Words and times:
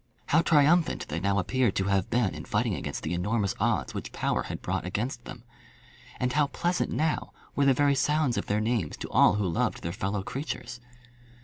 How 0.29 0.41
triumphant 0.41 1.07
they 1.09 1.19
now 1.19 1.37
appeared 1.37 1.75
to 1.75 1.83
have 1.83 2.09
been 2.09 2.33
in 2.33 2.43
fighting 2.43 2.73
against 2.73 3.03
the 3.03 3.13
enormous 3.13 3.53
odds 3.59 3.93
which 3.93 4.11
power 4.11 4.41
had 4.41 4.63
brought 4.63 4.83
against 4.83 5.25
them! 5.25 5.43
And 6.19 6.33
how 6.33 6.47
pleasant 6.47 6.89
now 6.91 7.33
were 7.55 7.65
the 7.65 7.75
very 7.75 7.93
sounds 7.93 8.35
of 8.35 8.47
their 8.47 8.61
names 8.61 8.97
to 8.97 9.09
all 9.11 9.35
who 9.35 9.47
loved 9.47 9.83
their 9.83 9.91
fellow 9.93 10.23
creatures! 10.23 10.81